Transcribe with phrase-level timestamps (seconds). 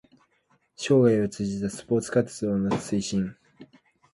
[0.75, 3.35] 生涯を通じたスポーツ活動の推進